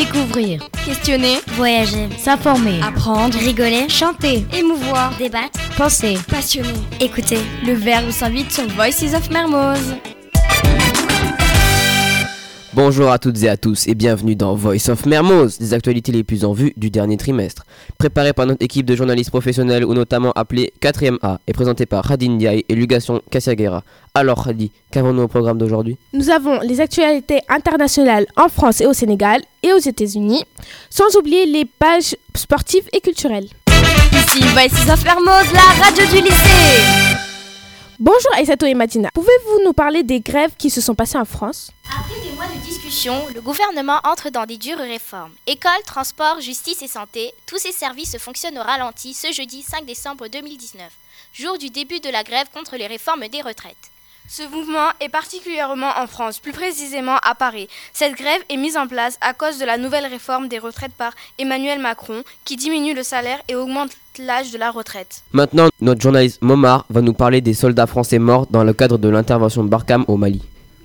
[0.00, 6.68] Découvrir, questionner, voyager, s'informer, apprendre, rigoler, chanter, émouvoir, débattre, penser, passionner.
[7.00, 7.40] écouter.
[7.66, 9.94] Le verbe s'invite sur Voices of Mermoz.
[12.82, 16.24] Bonjour à toutes et à tous et bienvenue dans Voice of Mermoz, les actualités les
[16.24, 17.66] plus en vue du dernier trimestre.
[17.98, 22.02] Préparé par notre équipe de journalistes professionnels ou notamment appelé 4ème A et présenté par
[22.02, 23.84] Radin Diaye et Lugation Kassiaguera.
[24.14, 25.98] Alors Hadi, qu'avons-nous au programme d'aujourd'hui?
[26.14, 30.46] Nous avons les actualités internationales en France et au Sénégal et aux États-Unis,
[30.88, 33.48] sans oublier les pages sportives et culturelles.
[34.10, 37.18] Ici Voices of Mermoz, la radio du lycée.
[37.98, 39.10] Bonjour Aïssato et Madina.
[39.12, 41.70] Pouvez-vous nous parler des grèves qui se sont passées en France?
[42.90, 45.30] Discussion, le gouvernement entre dans des dures réformes.
[45.46, 50.26] École, transport, justice et santé, tous ces services fonctionnent au ralenti ce jeudi 5 décembre
[50.26, 50.90] 2019,
[51.32, 53.76] jour du début de la grève contre les réformes des retraites.
[54.28, 57.68] Ce mouvement est particulièrement en France, plus précisément à Paris.
[57.92, 61.12] Cette grève est mise en place à cause de la nouvelle réforme des retraites par
[61.38, 65.22] Emmanuel Macron qui diminue le salaire et augmente l'âge de la retraite.
[65.32, 69.08] Maintenant, notre journaliste Momar va nous parler des soldats français morts dans le cadre de
[69.08, 70.42] l'intervention de Barkham au Mali.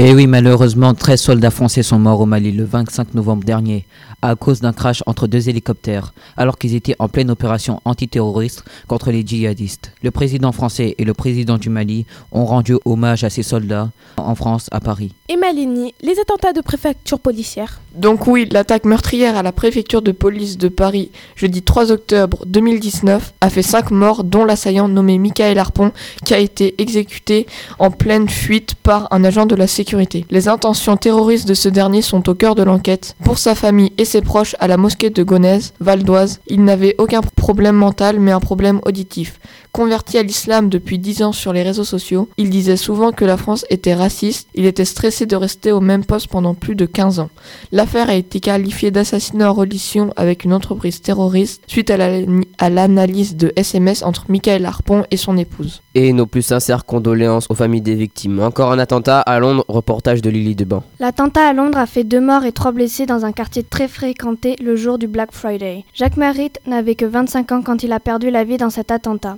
[0.00, 3.84] Et oui, malheureusement, 13 soldats français sont morts au Mali le 25 novembre dernier
[4.22, 9.10] à cause d'un crash entre deux hélicoptères, alors qu'ils étaient en pleine opération antiterroriste contre
[9.10, 9.92] les djihadistes.
[10.02, 14.36] Le président français et le président du Mali ont rendu hommage à ces soldats en
[14.36, 15.14] France, à Paris.
[15.28, 20.12] Et Malini, les attentats de préfecture policière Donc oui, l'attaque meurtrière à la préfecture de
[20.12, 25.58] police de Paris, jeudi 3 octobre 2019, a fait 5 morts, dont l'assaillant nommé Michael
[25.58, 25.90] Harpon,
[26.24, 27.46] qui a été exécuté
[27.80, 29.87] en pleine fuite par un agent de la sécurité.
[30.30, 33.16] Les intentions terroristes de ce dernier sont au cœur de l'enquête.
[33.24, 36.94] Pour sa famille et ses proches à la mosquée de Gonesse, Val d'Oise, il n'avait
[36.98, 39.40] aucun problème mental mais un problème auditif.
[39.72, 43.38] Converti à l'islam depuis 10 ans sur les réseaux sociaux, il disait souvent que la
[43.38, 47.20] France était raciste, il était stressé de rester au même poste pendant plus de 15
[47.20, 47.30] ans.
[47.72, 53.50] L'affaire a été qualifiée d'assassinat en relation avec une entreprise terroriste suite à l'analyse de
[53.56, 55.80] SMS entre Michael Harpon et son épouse.
[55.94, 58.40] Et nos plus sincères condoléances aux familles des victimes.
[58.40, 60.82] Encore un attentat à Londres, reportage de Lily Deban.
[61.00, 64.56] L'attentat à Londres a fait deux morts et trois blessés dans un quartier très fréquenté
[64.62, 65.84] le jour du Black Friday.
[65.94, 69.36] Jacques Merritt n'avait que 25 ans quand il a perdu la vie dans cet attentat.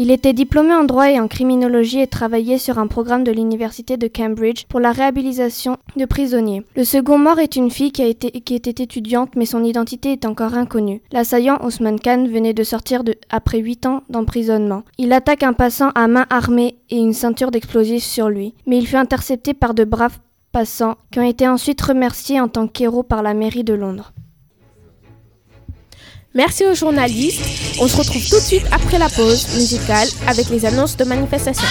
[0.00, 3.96] Il était diplômé en droit et en criminologie et travaillait sur un programme de l'université
[3.96, 6.62] de Cambridge pour la réhabilitation de prisonniers.
[6.76, 10.54] Le second mort est une fille qui, a était étudiante mais son identité est encore
[10.54, 11.02] inconnue.
[11.10, 14.84] L'assaillant Osman Khan venait de sortir de, après 8 ans d'emprisonnement.
[14.98, 18.86] Il attaque un passant à main armée et une ceinture d'explosifs sur lui, mais il
[18.86, 20.20] fut intercepté par de braves
[20.52, 24.12] passants qui ont été ensuite remerciés en tant qu'héros par la mairie de Londres.
[26.34, 27.40] Merci aux journalistes.
[27.80, 31.66] On se retrouve tout de suite après la pause musicale avec les annonces de manifestation.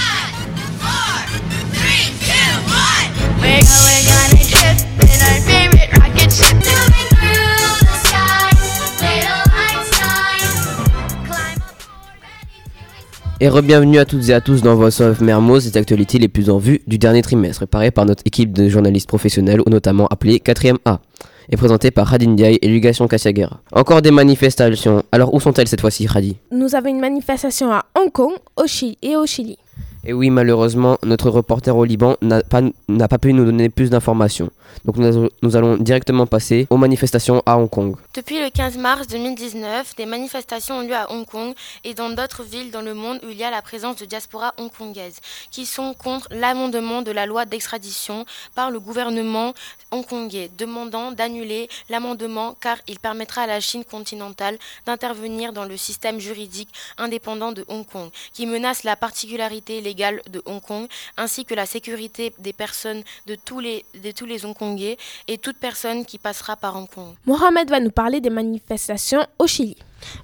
[13.40, 16.50] Et re-bienvenue à toutes et à tous dans Voice of Mermoz, les actualités les plus
[16.50, 20.40] en vue du dernier trimestre, préparées par notre équipe de journalistes professionnels, ou notamment appelée
[20.40, 21.00] 4ème A
[21.50, 23.60] et présenté par Radin Diaye et Lugation Kassiaguera.
[23.72, 25.04] Encore des manifestations.
[25.12, 26.38] Alors où sont-elles cette fois-ci, Radi?
[26.52, 29.58] Nous avons une manifestation à Hong Kong au Chili et au Chili.
[30.04, 33.90] Et oui, malheureusement, notre reporter au Liban n'a pas, n'a pas pu nous donner plus
[33.90, 34.50] d'informations.
[34.86, 37.96] Donc nous, allons directement passer aux manifestations à Hong Kong.
[38.14, 42.44] Depuis le 15 mars 2019, des manifestations ont lieu à Hong Kong et dans d'autres
[42.44, 45.20] villes dans le monde où il y a la présence de diaspora hongkongaise,
[45.52, 48.26] qui sont contre l'amendement de la loi d'extradition
[48.56, 49.54] par le gouvernement
[49.92, 56.20] hongkongais, demandant d'annuler l'amendement car il permettra à la Chine continentale d'intervenir dans le système
[56.20, 61.56] juridique indépendant de Hong Kong, qui menace la particularité légale de Hong Kong, ainsi que
[61.56, 64.98] la sécurité des personnes de tous les, de tous les Hongkongais
[65.28, 67.14] et toute personne qui passera par Hong Kong.
[67.26, 69.76] Mohamed va nous parler des manifestations au Chili.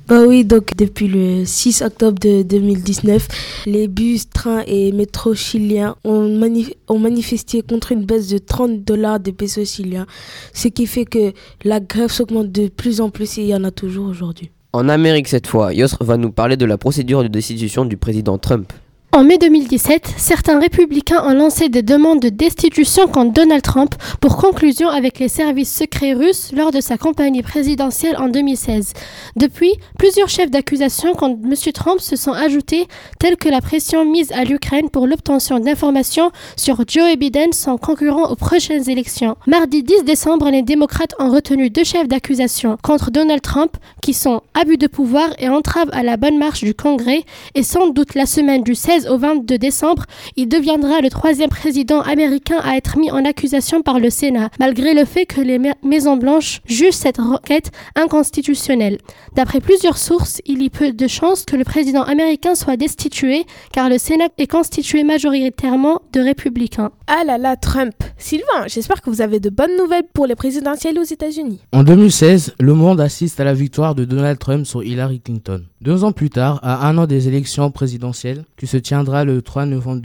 [0.08, 3.28] Bah oui, donc depuis le 6 octobre de 2019,
[3.66, 8.84] les bus, trains et métros chiliens ont, manif ont manifesté contre une baisse de 30
[8.84, 10.06] dollars des pesos chiliens,
[10.54, 11.34] ce qui fait que
[11.64, 14.52] la grève s'augmente de plus en plus et il y en a toujours aujourd'hui.
[14.74, 18.38] En Amérique cette fois, Yosr va nous parler de la procédure de destitution du président
[18.38, 18.74] Trump.
[19.16, 24.38] En mai 2017, certains républicains ont lancé des demandes de destitution contre Donald Trump pour
[24.38, 28.94] conclusion avec les services secrets russes lors de sa campagne présidentielle en 2016.
[29.36, 31.54] Depuis, plusieurs chefs d'accusation contre M.
[31.74, 32.88] Trump se sont ajoutés,
[33.20, 38.32] tels que la pression mise à l'Ukraine pour l'obtention d'informations sur Joe Biden, son concurrent
[38.32, 39.38] aux prochaines élections.
[39.46, 44.42] Mardi 10 décembre, les démocrates ont retenu deux chefs d'accusation contre Donald Trump qui sont
[44.56, 48.26] abus de pouvoir et entrave à la bonne marche du Congrès et sans doute la
[48.26, 50.03] semaine du 16 16 au 22 décembre,
[50.35, 54.94] il deviendra le troisième président américain à être mis en accusation par le Sénat, malgré
[54.94, 58.97] le fait que les Maisons Blanches jugent cette requête inconstitutionnelle.
[59.35, 63.46] D'après plusieurs sources, il y a peu de chances que le président américain soit destitué,
[63.72, 66.91] car le Sénat est constitué majoritairement de républicains.
[67.08, 68.03] Ah là là, Trump.
[68.18, 71.62] Sylvain, j'espère que vous avez de bonnes nouvelles pour les présidentielles aux États-Unis.
[71.72, 75.64] En 2016, le monde assiste à la victoire de Donald Trump sur Hillary Clinton.
[75.82, 79.66] Deux ans plus tard, à un an des élections présidentielles, qui se tiendra le 3
[79.66, 80.02] novembre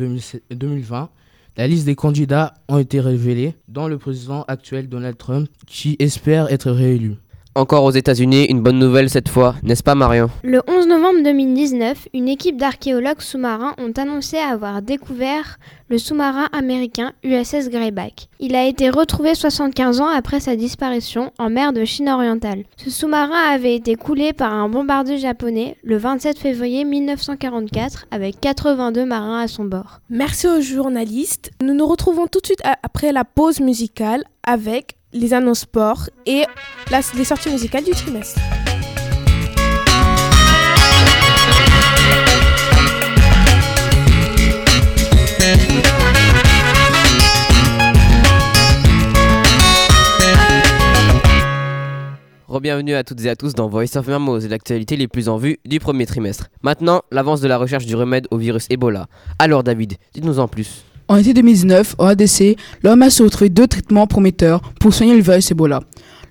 [0.50, 1.10] 2020,
[1.56, 6.52] la liste des candidats ont été révélée, dont le président actuel Donald Trump, qui espère
[6.52, 7.16] être réélu.
[7.58, 12.06] Encore aux États-Unis, une bonne nouvelle cette fois, n'est-ce pas Marion Le 11 novembre 2019,
[12.14, 15.58] une équipe d'archéologues sous-marins ont annoncé avoir découvert
[15.88, 18.28] le sous-marin américain USS Greyback.
[18.38, 22.62] Il a été retrouvé 75 ans après sa disparition en mer de Chine orientale.
[22.76, 29.04] Ce sous-marin avait été coulé par un bombardier japonais le 27 février 1944 avec 82
[29.04, 29.98] marins à son bord.
[30.10, 31.50] Merci aux journalistes.
[31.60, 36.44] Nous nous retrouvons tout de suite après la pause musicale avec les annonces sport et
[37.16, 38.40] les sorties musicales du trimestre.
[52.60, 55.58] Bienvenue à toutes et à tous dans Voice of Mermoz, l'actualité les plus en vue
[55.64, 56.48] du premier trimestre.
[56.62, 59.06] Maintenant, l'avance de la recherche du remède au virus Ebola.
[59.38, 60.84] Alors David, dites-nous en plus.
[61.10, 65.50] En été 2019, au ADC, l'homme a retrouvé deux traitements prometteurs pour soigner le virus
[65.50, 65.80] Ebola.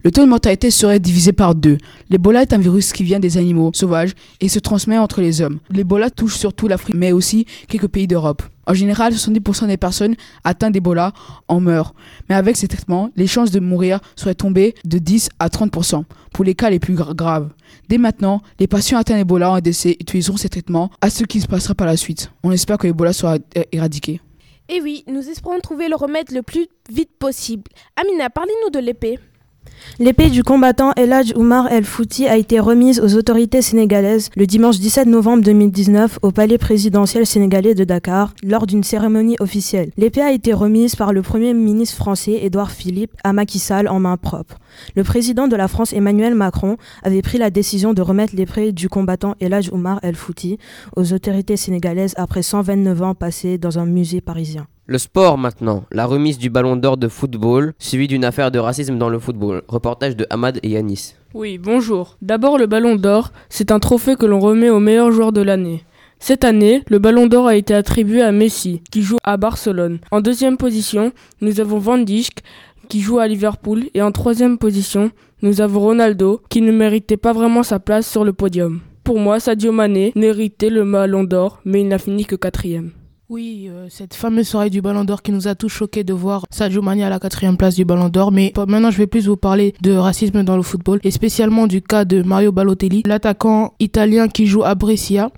[0.03, 1.79] Le taux de mortalité serait divisé par deux.
[2.11, 5.59] L'Ebola est un virus qui vient des animaux sauvages et se transmet entre les hommes.
[5.71, 8.43] L'Ebola touche surtout l'Afrique, mais aussi quelques pays d'Europe.
[8.67, 11.11] En général, 70% des personnes atteintes d'Ebola
[11.47, 11.95] en meurent.
[12.29, 16.45] Mais avec ces traitements, les chances de mourir seraient tombées de 10 à 30% pour
[16.45, 17.49] les cas les plus graves.
[17.89, 21.47] Dès maintenant, les patients atteints d'Ebola en ADC utiliseront ces traitements à ce qui se
[21.47, 22.31] passera par la suite.
[22.43, 23.37] On espère que l'Ebola sera
[23.71, 24.21] éradiqué.
[24.69, 27.71] Et oui, nous espérons trouver le remède le plus vite possible.
[27.95, 29.19] Amina, parlez-nous de l'épée.
[29.99, 34.77] L'épée du combattant Eladj Oumar El Fouti a été remise aux autorités sénégalaises le dimanche
[34.79, 39.89] 17 novembre 2019 au palais présidentiel sénégalais de Dakar lors d'une cérémonie officielle.
[39.97, 43.99] L'épée a été remise par le premier ministre français Édouard Philippe à Macky Sall en
[43.99, 44.59] main propre.
[44.95, 48.89] Le président de la France Emmanuel Macron avait pris la décision de remettre l'épée du
[48.89, 50.59] combattant Eladj Oumar El Fouti
[50.95, 54.67] aux autorités sénégalaises après 129 ans passés dans un musée parisien.
[54.89, 58.97] Le sport maintenant, la remise du ballon d'or de football, suivi d'une affaire de racisme
[58.97, 59.63] dans le football.
[59.67, 61.15] Reportage de Ahmad et Yanis.
[61.33, 62.15] Oui, bonjour.
[62.21, 65.83] D'abord le ballon d'or, c'est un trophée que l'on remet au meilleur joueur de l'année.
[66.19, 69.99] Cette année, le ballon d'or a été attribué à Messi, qui joue à Barcelone.
[70.09, 71.11] En deuxième position,
[71.41, 72.41] nous avons Van Dijk,
[72.87, 73.89] qui joue à Liverpool.
[73.93, 75.11] Et en troisième position,
[75.41, 78.79] nous avons Ronaldo, qui ne méritait pas vraiment sa place sur le podium.
[79.03, 82.91] Pour moi, Sadio Mané méritait le ballon d'or, mais il n'a fini que quatrième.
[83.29, 86.45] Oui, euh, cette fameuse soirée du Ballon d'Or qui nous a tous choqués de voir
[86.49, 88.31] Sadio Mané à la quatrième place du Ballon d'Or.
[88.31, 91.81] Mais maintenant, je vais plus vous parler de racisme dans le football et spécialement du
[91.81, 95.29] cas de Mario Balotelli, l'attaquant italien qui joue à Brescia,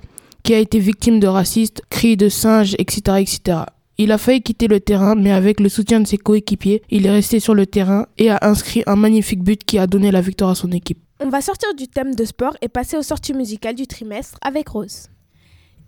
[0.43, 3.57] qui a été victime de racistes, cris de singes, etc., etc.
[3.97, 7.11] Il a failli quitter le terrain, mais avec le soutien de ses coéquipiers, il est
[7.11, 10.51] resté sur le terrain et a inscrit un magnifique but qui a donné la victoire
[10.51, 10.99] à son équipe.
[11.19, 14.69] On va sortir du thème de sport et passer aux sorties musicales du trimestre avec
[14.69, 15.07] Rose.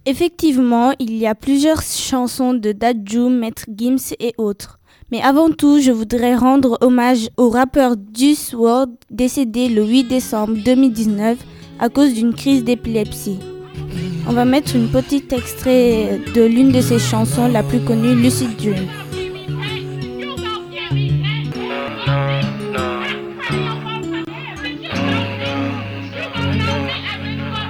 [0.07, 4.79] Effectivement, il y a plusieurs chansons de Dadju, Maître Gims et autres.
[5.11, 10.55] Mais avant tout, je voudrais rendre hommage au rappeur Juice WRLD décédé le 8 décembre
[10.65, 11.37] 2019
[11.79, 13.37] à cause d'une crise d'épilepsie.
[14.27, 18.55] On va mettre une petite extrait de l'une de ses chansons la plus connue, Lucid
[18.57, 18.87] Dream.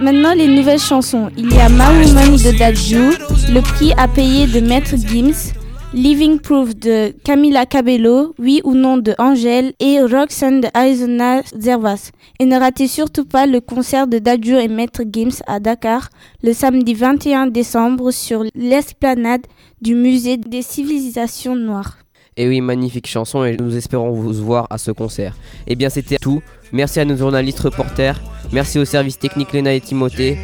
[0.02, 1.30] Maintenant, les nouvelles chansons.
[1.38, 3.12] Il y a My Woman de Dadju,
[3.54, 5.54] Le prix à payer de Maître Gims,
[5.94, 12.10] Living Proof de Camila Cabello, Oui ou non de Angèle et Roxanne de Arizona Zervas.
[12.40, 16.10] Et ne ratez surtout pas le concert de Dadju et Maître Gims à Dakar
[16.42, 19.46] le samedi 21 décembre sur l'esplanade
[19.82, 22.01] du musée des civilisations noires.
[22.38, 25.34] Et oui, magnifique chanson et nous espérons vous voir à ce concert.
[25.68, 26.42] Et eh bien c'était tout.
[26.72, 28.22] Merci à nos journalistes reporters.
[28.54, 30.38] Merci au service technique Léna et Timothée.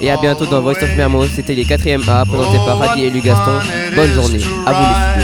[0.00, 1.30] Et à bientôt dans Voice of Mermoz.
[1.34, 3.58] C'était les 4e A présentés par Radi et Lugaston.
[3.96, 4.40] Bonne journée.
[4.66, 5.22] À vous